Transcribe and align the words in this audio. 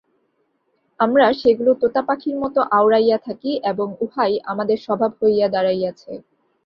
আমরা 0.99 1.25
সেগুলি 1.41 1.71
তোতাপাখীর 1.81 2.35
মত 2.37 2.55
আওড়াইয়া 2.71 3.17
থাকি 3.17 3.51
এবং 3.71 3.87
উহাই 4.01 4.33
আমাদের 4.51 4.77
স্বভাব 4.85 5.11
হইয়া 5.21 5.47
দাঁড়াইয়াছে। 5.47 6.11